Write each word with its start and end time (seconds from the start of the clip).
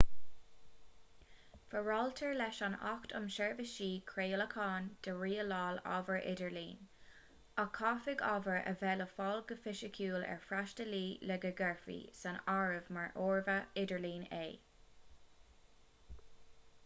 foráiltear 1.73 2.31
leis 2.37 2.55
an 2.67 2.75
acht 2.91 3.11
um 3.17 3.25
sheirbhísí 3.33 3.89
craolacháin 4.11 4.87
do 5.07 5.13
rialáil 5.25 5.77
ábhar 5.97 6.25
idirlín 6.31 6.79
ach 7.65 7.69
caithfidh 7.75 8.23
ábhar 8.29 8.57
a 8.71 8.73
bheith 8.79 8.97
le 9.01 9.07
fáil 9.11 9.45
go 9.51 9.57
fisiciúil 9.67 10.25
ar 10.29 10.41
fhreastalaí 10.47 11.03
le 11.33 11.37
go 11.45 11.51
gcuirfí 11.61 11.99
san 12.23 12.39
áireamh 12.55 12.89
mar 12.99 13.13
ábhar 13.27 13.61
idirlín 13.83 14.25
é 14.43 16.25